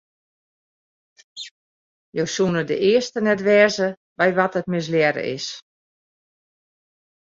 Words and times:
Jo 2.21 2.25
soene 2.37 2.65
de 2.73 2.79
earste 2.93 3.19
net 3.27 3.41
wêze 3.49 3.87
by 4.19 4.29
wa't 4.37 4.57
it 4.59 4.71
mislearre 4.75 5.23
is. 5.35 5.47